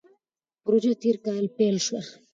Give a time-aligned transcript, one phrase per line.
[0.63, 2.01] پروژه تېر کال پیل شوه.